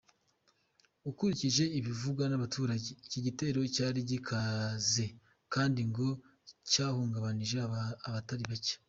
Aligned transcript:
Ukurikije 1.09 1.63
ibivugwa 1.79 2.23
n'abaturage, 2.27 2.89
iki 3.05 3.19
gitero 3.25 3.59
cyari 3.75 3.99
gikaze 4.09 5.05
kandi 5.53 5.79
ngo 5.89 6.07
cyahungabanije 6.69 7.57
abatari 8.07 8.45
bakeya. 8.51 8.77